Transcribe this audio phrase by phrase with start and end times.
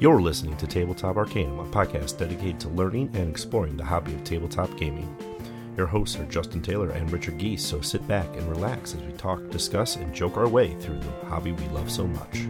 [0.00, 4.24] You're listening to Tabletop Arcanum, a podcast dedicated to learning and exploring the hobby of
[4.24, 5.14] tabletop gaming.
[5.76, 9.12] Your hosts are Justin Taylor and Richard Geese, so sit back and relax as we
[9.12, 12.46] talk, discuss, and joke our way through the hobby we love so much.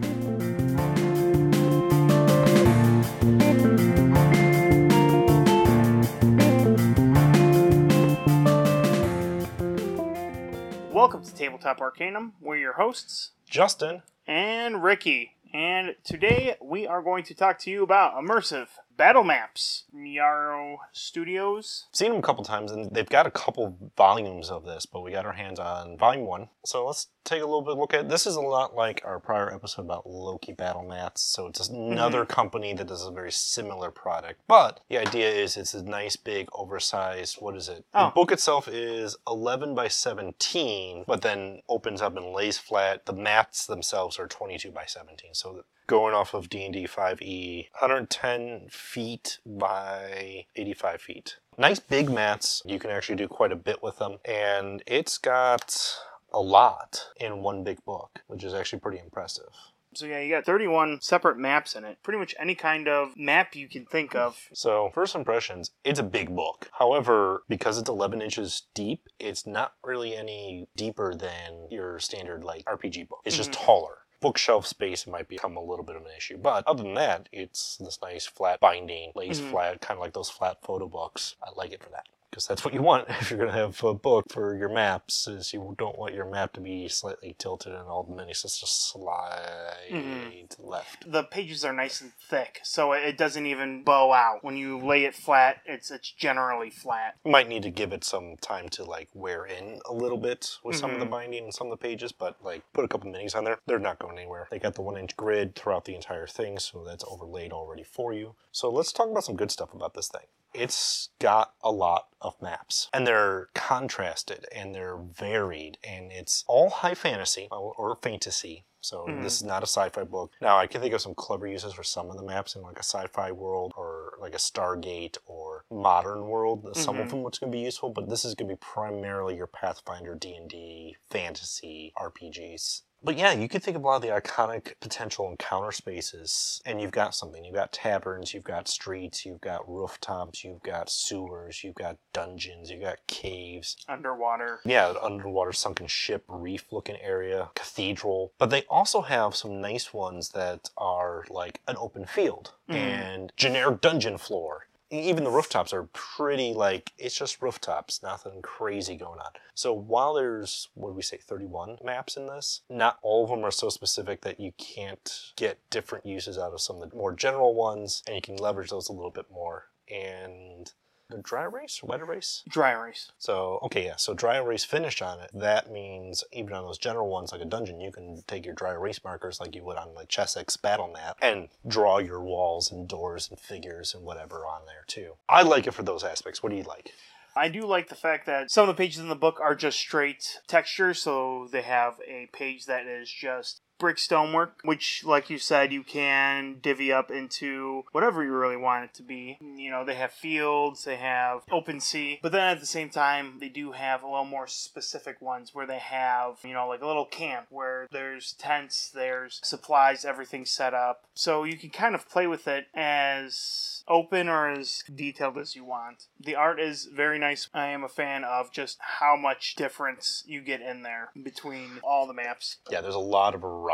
[10.93, 12.31] Welcome to Tabletop Arcanum.
[12.39, 15.35] We're your hosts, Justin, and Ricky.
[15.53, 18.67] And today we are going to talk to you about immersive
[19.01, 21.87] battle maps Yarrow Studios.
[21.91, 25.11] seen them a couple times, and they've got a couple volumes of this, but we
[25.11, 26.49] got our hands on volume one.
[26.63, 28.09] So let's take a little bit look at.
[28.09, 31.23] This is a lot like our prior episode about Loke battle mats.
[31.23, 31.93] So it's just mm-hmm.
[31.93, 36.15] another company that does a very similar product, but the idea is it's a nice
[36.15, 37.37] big oversized.
[37.39, 37.83] What is it?
[37.95, 38.05] Oh.
[38.05, 43.07] The book itself is 11 by 17, but then opens up and lays flat.
[43.07, 45.33] The mats themselves are 22 by 17.
[45.33, 51.35] So going off of D&D 5e, 110 feet by 85 feet.
[51.57, 52.61] Nice big mats.
[52.65, 54.19] You can actually do quite a bit with them.
[54.23, 55.97] And it's got
[56.33, 59.49] a lot in one big book, which is actually pretty impressive.
[59.93, 61.97] So yeah, you got 31 separate maps in it.
[62.03, 64.47] Pretty much any kind of map you can think of.
[64.53, 66.69] So, first impressions, it's a big book.
[66.79, 72.63] However, because it's 11 inches deep, it's not really any deeper than your standard like
[72.63, 73.19] RPG book.
[73.25, 73.65] It's just mm-hmm.
[73.65, 73.97] taller.
[74.21, 77.77] Bookshelf space might become a little bit of an issue, but other than that, it's
[77.77, 79.51] this nice flat binding, lays mm-hmm.
[79.51, 81.35] flat, kind of like those flat photo books.
[81.43, 83.83] I like it for that because that's what you want if you're going to have
[83.83, 85.27] a book for your maps.
[85.27, 88.91] Is you don't want your map to be slightly tilted and all the minis just
[88.91, 91.11] slide to the left.
[91.11, 94.43] The pages are nice and thick, so it doesn't even bow out.
[94.43, 97.15] When you lay it flat, it's it's generally flat.
[97.25, 100.75] might need to give it some time to like wear in a little bit with
[100.75, 101.11] some of the mm-hmm.
[101.11, 103.59] binding and some of the pages, but like put a couple minis on there.
[103.65, 104.47] They're not going anywhere.
[104.49, 108.13] They got the one inch grid throughout the entire thing, so that's overlaid already for
[108.13, 108.35] you.
[108.51, 110.27] So let's talk about some good stuff about this thing.
[110.53, 116.69] It's got a lot of maps, and they're contrasted and they're varied, and it's all
[116.69, 118.63] high fantasy or, or fantasy.
[118.81, 119.21] So hmm.
[119.21, 120.31] this is not a sci-fi book.
[120.41, 122.77] Now I can think of some clever uses for some of the maps in like
[122.77, 126.75] a sci-fi world or like a Stargate or modern world.
[126.75, 127.09] Some of mm-hmm.
[127.09, 130.35] them which can be useful, but this is going to be primarily your Pathfinder, D
[130.35, 132.81] and D, fantasy RPGs.
[133.03, 136.79] But yeah, you could think of a lot of the iconic potential encounter spaces, and
[136.79, 137.43] you've got something.
[137.43, 142.69] You've got taverns, you've got streets, you've got rooftops, you've got sewers, you've got dungeons,
[142.69, 143.75] you've got caves.
[143.89, 144.59] Underwater.
[144.65, 148.33] Yeah, underwater sunken ship, reef looking area, cathedral.
[148.37, 152.75] But they also have some nice ones that are like an open field mm.
[152.75, 154.67] and generic dungeon floor.
[154.91, 159.31] Even the rooftops are pretty like it's just rooftops, nothing crazy going on.
[159.53, 163.45] So while there's what do we say, 31 maps in this, not all of them
[163.45, 167.13] are so specific that you can't get different uses out of some of the more
[167.13, 169.67] general ones, and you can leverage those a little bit more.
[169.89, 170.71] And
[171.17, 173.11] dry erase, wet erase, Dry erase.
[173.17, 175.29] so, okay, yeah, so dry erase finish on it.
[175.33, 178.71] That means even on those general ones like a dungeon, you can take your dry
[178.71, 182.87] erase markers like you would on the Chessex battle map and draw your walls and
[182.87, 185.13] doors and figures and whatever on there too.
[185.27, 186.41] I like it for those aspects.
[186.43, 186.91] What do you like?
[187.33, 189.79] I do like the fact that some of the pages in the book are just
[189.79, 195.39] straight texture, so they have a page that is just brick stonework, which, like you
[195.39, 199.39] said, you can divvy up into whatever you really want it to be.
[199.41, 203.37] You know, they have fields, they have open sea, but then at the same time,
[203.39, 206.87] they do have a little more specific ones where they have, you know, like a
[206.87, 211.05] little camp where there's tents, there's supplies, everything set up.
[211.15, 215.65] So you can kind of play with it as open or as detailed as you
[215.65, 216.05] want.
[216.19, 217.49] The art is very nice.
[217.51, 222.05] I am a fan of just how much difference you get in there between all
[222.05, 222.57] the maps.
[222.69, 223.70] Yeah, there's a lot of variety.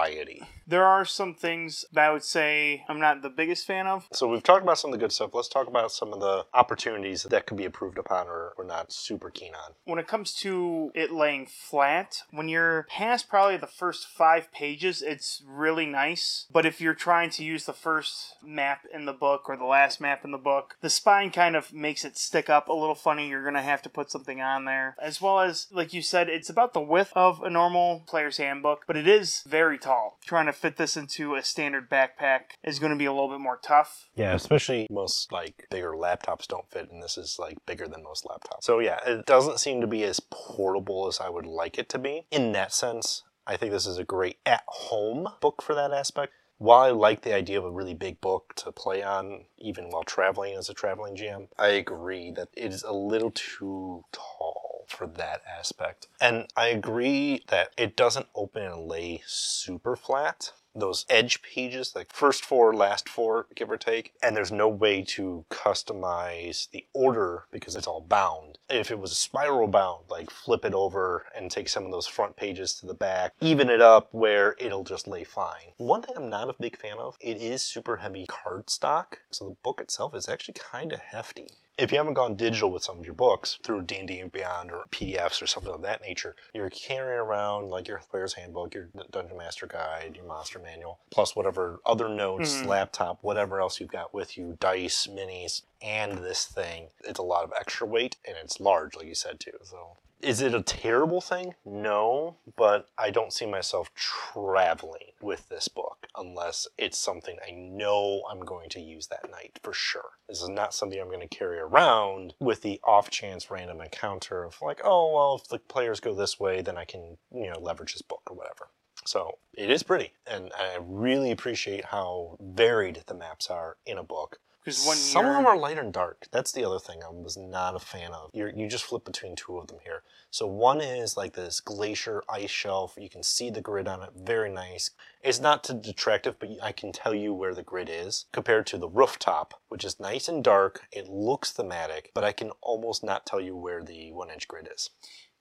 [0.67, 4.07] There are some things that I would say I'm not the biggest fan of.
[4.11, 5.33] So we've talked about some of the good stuff.
[5.33, 8.91] Let's talk about some of the opportunities that could be improved upon or we're not
[8.91, 9.71] super keen on.
[9.85, 15.01] When it comes to it laying flat, when you're past probably the first five pages,
[15.01, 16.47] it's really nice.
[16.51, 20.01] But if you're trying to use the first map in the book or the last
[20.01, 23.29] map in the book, the spine kind of makes it stick up a little funny.
[23.29, 24.97] You're going to have to put something on there.
[25.01, 28.83] As well as, like you said, it's about the width of a normal player's handbook,
[28.85, 30.17] but it is very tall.
[30.25, 33.39] Trying to fit this into a standard backpack is going to be a little bit
[33.39, 34.09] more tough.
[34.15, 38.25] Yeah, especially most like bigger laptops don't fit, and this is like bigger than most
[38.25, 38.63] laptops.
[38.63, 41.97] So yeah, it doesn't seem to be as portable as I would like it to
[41.97, 42.25] be.
[42.31, 46.33] In that sense, I think this is a great at-home book for that aspect.
[46.59, 50.03] While I like the idea of a really big book to play on, even while
[50.03, 55.05] traveling as a traveling GM, I agree that it is a little too tall for
[55.07, 56.07] that aspect.
[56.19, 60.51] And I agree that it doesn't open and lay super flat.
[60.79, 65.01] those edge pages, like first four, last four, give or take, and there's no way
[65.01, 68.57] to customize the order because it's all bound.
[68.69, 72.07] If it was a spiral bound, like flip it over and take some of those
[72.07, 75.73] front pages to the back, even it up where it'll just lay fine.
[75.77, 79.55] One thing I'm not a big fan of, it is super heavy cardstock, so the
[79.63, 83.05] book itself is actually kind of hefty if you haven't gone digital with some of
[83.05, 87.19] your books through D&D and Beyond or PDFs or something of that nature, you're carrying
[87.19, 92.09] around like your player's handbook, your Dungeon Master Guide, your Monster Manual, plus whatever other
[92.09, 92.67] notes, mm-hmm.
[92.67, 96.87] laptop, whatever else you've got with you, dice, minis, and this thing.
[97.03, 99.51] It's a lot of extra weight and it's large, like you said too.
[99.63, 101.53] So is it a terrible thing?
[101.65, 108.23] No, but I don't see myself traveling with this book unless it's something I know
[108.29, 110.11] I'm going to use that night for sure.
[110.27, 114.43] This is not something I'm going to carry around with the off chance random encounter
[114.43, 117.59] of like, oh, well, if the players go this way, then I can, you know,
[117.59, 118.69] leverage this book or whatever.
[119.05, 124.03] So it is pretty, and I really appreciate how varied the maps are in a
[124.03, 124.39] book.
[124.67, 125.31] One some year...
[125.31, 126.27] of them are light and dark.
[126.31, 128.31] That's the other thing I was not a fan of.
[128.33, 130.03] you you just flip between two of them here.
[130.29, 132.95] So one is like this glacier ice shelf.
[132.97, 134.09] You can see the grid on it.
[134.13, 134.91] Very nice.
[135.21, 138.77] It's not too detractive, but I can tell you where the grid is compared to
[138.77, 140.85] the rooftop, which is nice and dark.
[140.91, 144.69] It looks thematic, but I can almost not tell you where the one inch grid
[144.73, 144.89] is.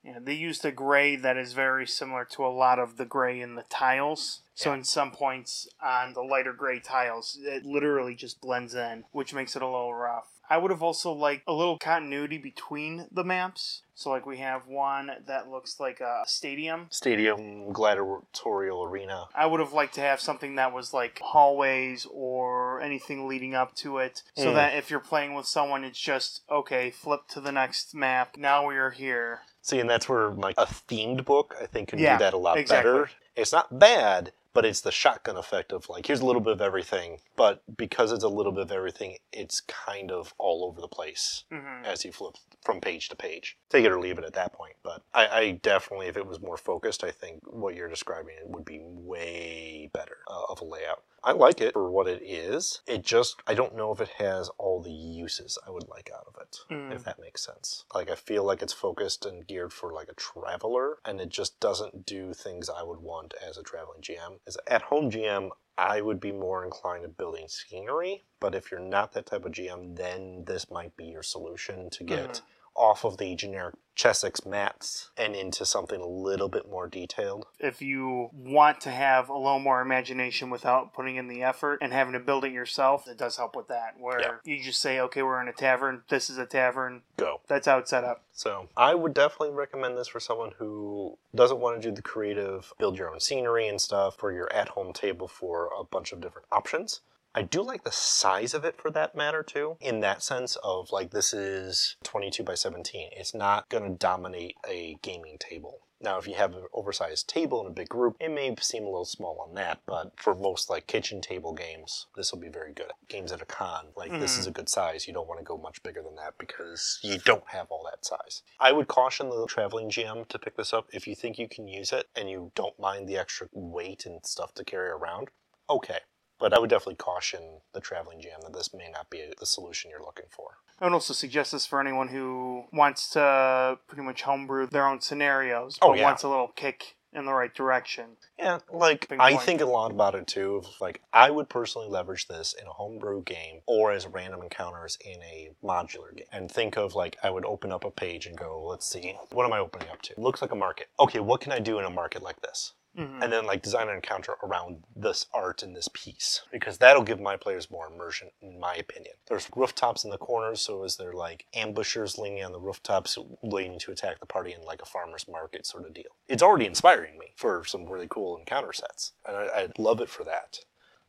[0.06, 3.40] Yeah, they used a gray that is very similar to a lot of the gray
[3.40, 4.42] in the tiles.
[4.54, 9.34] So in some points on the lighter gray tiles, it literally just blends in, which
[9.34, 10.28] makes it a little rough.
[10.48, 13.82] I would have also liked a little continuity between the maps.
[13.94, 16.86] So like we have one that looks like a stadium.
[16.90, 19.26] Stadium, gladiatorial arena.
[19.34, 23.74] I would have liked to have something that was like hallways or anything leading up
[23.76, 24.22] to it.
[24.36, 24.54] So mm.
[24.54, 28.36] that if you're playing with someone it's just okay, flip to the next map.
[28.36, 29.40] Now we are here.
[29.66, 32.36] See, and that's where like a themed book I think can yeah, do that a
[32.36, 32.88] lot exactly.
[32.88, 33.10] better.
[33.34, 36.62] It's not bad, but it's the shotgun effect of like here's a little bit of
[36.62, 40.88] everything but because it's a little bit of everything it's kind of all over the
[40.88, 41.84] place mm-hmm.
[41.84, 44.72] as you flip from page to page take it or leave it at that point
[44.82, 48.64] but I, I, definitely if it was more focused i think what you're describing would
[48.64, 52.82] be way better uh, of a layout I like it for what it is.
[52.86, 56.24] It just, I don't know if it has all the uses I would like out
[56.28, 56.94] of it, mm.
[56.94, 57.84] if that makes sense.
[57.92, 61.58] Like, I feel like it's focused and geared for like a traveler, and it just
[61.58, 64.38] doesn't do things I would want as a traveling GM.
[64.46, 68.78] As at home GM, I would be more inclined to building scenery, but if you're
[68.78, 72.34] not that type of GM, then this might be your solution to get.
[72.34, 72.42] Mm
[72.76, 77.46] off of the generic Chessex mats and into something a little bit more detailed.
[77.58, 81.92] If you want to have a little more imagination without putting in the effort and
[81.92, 83.94] having to build it yourself, it does help with that.
[83.98, 84.34] Where yeah.
[84.44, 87.40] you just say, okay, we're in a tavern, this is a tavern, go.
[87.48, 88.22] That's how it's set up.
[88.32, 92.74] So I would definitely recommend this for someone who doesn't want to do the creative,
[92.78, 96.20] build your own scenery and stuff for your at home table for a bunch of
[96.20, 97.00] different options.
[97.36, 100.90] I do like the size of it for that matter too, in that sense of
[100.90, 103.10] like this is 22 by 17.
[103.14, 105.80] It's not going to dominate a gaming table.
[106.00, 108.86] Now, if you have an oversized table in a big group, it may seem a
[108.86, 112.72] little small on that, but for most like kitchen table games, this will be very
[112.72, 112.92] good.
[113.08, 114.20] Games at a con, like mm-hmm.
[114.20, 115.06] this is a good size.
[115.06, 118.04] You don't want to go much bigger than that because you don't have all that
[118.04, 118.44] size.
[118.60, 121.68] I would caution the traveling GM to pick this up if you think you can
[121.68, 125.28] use it and you don't mind the extra weight and stuff to carry around.
[125.68, 125.98] Okay,
[126.38, 129.90] but I would definitely caution the traveling GM that this may not be the solution
[129.90, 130.58] you're looking for.
[130.80, 135.00] I would also suggest this for anyone who wants to pretty much homebrew their own
[135.00, 136.04] scenarios, oh, but oh, yeah.
[136.04, 138.04] wants a little kick in the right direction.
[138.38, 140.62] Yeah, like I think a lot about it too.
[140.80, 145.22] Like I would personally leverage this in a homebrew game or as random encounters in
[145.22, 146.26] a modular game.
[146.30, 149.46] And think of like I would open up a page and go, let's see, what
[149.46, 150.14] am I opening up to?
[150.18, 150.88] looks like a market.
[151.00, 152.74] Okay, what can I do in a market like this?
[152.96, 153.22] Mm-hmm.
[153.22, 157.20] and then like design an encounter around this art and this piece because that'll give
[157.20, 161.12] my players more immersion in my opinion there's rooftops in the corners so is there
[161.12, 165.28] like ambushers leaning on the rooftops waiting to attack the party in like a farmer's
[165.28, 169.36] market sort of deal it's already inspiring me for some really cool encounter sets and
[169.36, 170.60] I, i'd love it for that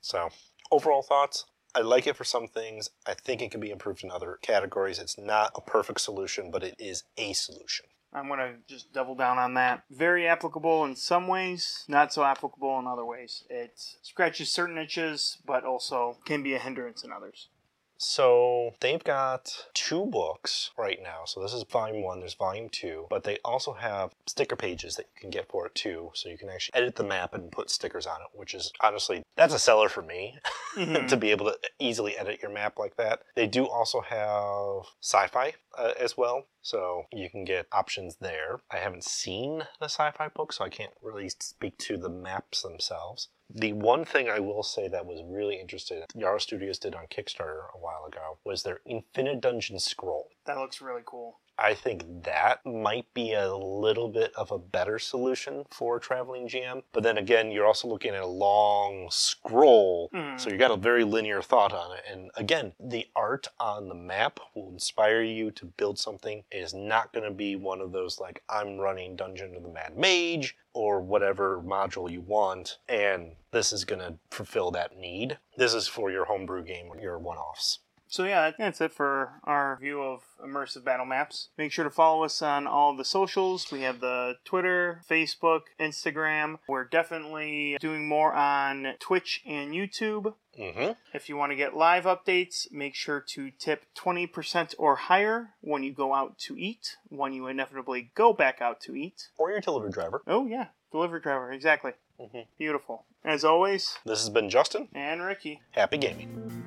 [0.01, 0.27] so
[0.71, 2.89] overall thoughts I like it for some things.
[3.05, 4.97] I think it can be improved in other categories.
[4.97, 7.85] It's not a perfect solution, but it is a solution.
[8.17, 9.83] I'm going to just double down on that.
[9.89, 13.43] Very applicable in some ways, not so applicable in other ways.
[13.49, 17.49] It scratches certain itches, but also can be a hindrance in others.
[17.97, 21.25] So they've got two books right now.
[21.25, 25.07] So this is volume one, there's volume two, but they also have sticker pages that
[25.15, 26.11] you can get for it too.
[26.13, 29.23] So you can actually edit the map and put stickers on it, which is honestly,
[29.35, 30.37] that's a seller for me
[30.75, 31.07] mm-hmm.
[31.07, 33.21] to be able to easily edit your map like that.
[33.35, 36.45] They do also have sci fi uh, as well.
[36.61, 38.59] So you can get options there.
[38.71, 42.61] I haven't seen the sci fi book, so I can't really speak to the maps
[42.61, 43.29] themselves.
[43.49, 47.73] The one thing I will say that was really interesting, Yarrow Studios did on Kickstarter
[47.73, 50.29] a while ago, was their Infinite Dungeon Scroll.
[50.45, 51.39] That looks really cool.
[51.59, 56.47] I think that might be a little bit of a better solution for a traveling
[56.47, 56.83] GM.
[56.93, 60.39] But then again, you're also looking at a long scroll, Mm.
[60.39, 62.03] so you got a very linear thought on it.
[62.09, 66.43] And again, the art on the map will inspire you to build something.
[66.51, 69.69] It is not going to be one of those like I'm running Dungeon of the
[69.69, 75.39] Mad Mage or whatever module you want, and this is going to fulfill that need.
[75.57, 77.79] This is for your homebrew game, your one-offs.
[78.09, 81.49] So yeah, that's it for our view of immersive battle maps.
[81.57, 83.71] Make sure to follow us on all the socials.
[83.71, 86.59] We have the Twitter, Facebook, Instagram.
[86.67, 90.33] We're definitely doing more on Twitch and YouTube.
[90.57, 90.93] Mm-hmm.
[91.13, 95.83] If you want to get live updates, make sure to tip 20% or higher when
[95.83, 99.27] you go out to eat, when you inevitably go back out to eat.
[99.37, 100.23] Or your delivery driver.
[100.25, 101.91] Oh, yeah, delivery driver, exactly.
[102.19, 102.47] Mhm.
[102.57, 103.05] Beautiful.
[103.23, 104.87] As always, This has been Justin.
[104.95, 105.61] and Ricky.
[105.71, 106.63] Happy gaming.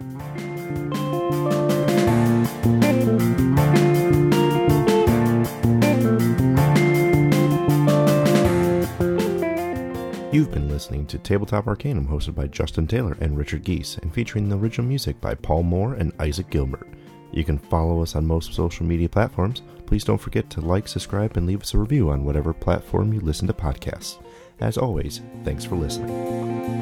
[11.11, 15.21] To Tabletop Arcanum, hosted by Justin Taylor and Richard Geese, and featuring the original music
[15.21, 16.88] by Paul Moore and Isaac Gilbert.
[17.33, 19.62] You can follow us on most social media platforms.
[19.87, 23.21] Please don't forget to like, subscribe, and leave us a review on whatever platform you
[23.21, 24.23] listen to podcasts.
[24.61, 26.80] As always, thanks for listening.